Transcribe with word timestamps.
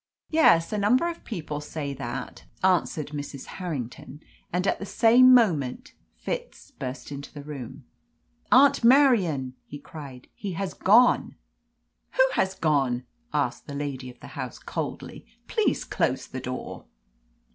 "Yes, 0.31 0.73
a 0.73 0.79
number 0.79 1.07
of 1.09 1.23
people 1.23 1.61
say 1.61 1.93
that," 1.93 2.45
answered 2.63 3.09
Mrs. 3.09 3.45
Harrington, 3.45 4.19
and 4.51 4.65
at 4.65 4.79
the 4.79 4.83
same 4.87 5.31
moment 5.31 5.93
Fitz 6.15 6.71
burst 6.71 7.11
into 7.11 7.31
the 7.31 7.43
room. 7.43 7.85
"Aunt 8.51 8.83
Marian," 8.83 9.53
he 9.63 9.77
cried, 9.77 10.27
"he 10.33 10.53
has 10.53 10.73
gone!" 10.73 11.35
"Who 12.13 12.27
has 12.33 12.55
gone?" 12.55 13.03
asked 13.31 13.67
the 13.67 13.75
lady 13.75 14.09
of 14.09 14.19
the 14.21 14.29
house 14.33 14.57
coldly. 14.57 15.23
"Please 15.47 15.83
close 15.83 16.25
the 16.25 16.41
door." 16.41 16.85